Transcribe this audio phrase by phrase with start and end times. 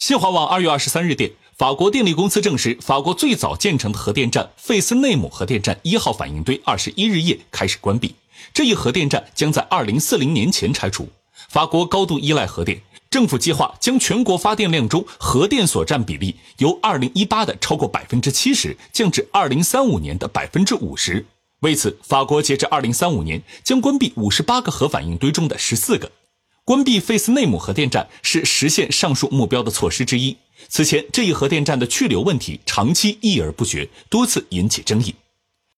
[0.00, 8.14] 新华网二月二十三日电，法国电力公司证实，法国最早建成的核电站费斯内姆核电站一号反应堆二十一日夜开始关闭。
[8.54, 11.06] 这一核电站将在二零四零年前拆除。
[11.50, 21.26] 法国高度依赖核电，政府计划将全国发电量中核电所占比例由二零一八的超过百分之七十降至二零三五年的百分之五十。
[21.60, 26.10] 为此，法国截至二零三五年将关闭五十八个核反应堆中的十四个。
[26.70, 30.36] 关闭费斯内姆核电站是实现上述目标的措施之一。
[30.68, 35.12] 此前，这一核电站的去留问题长期议而不决，多次引起争议。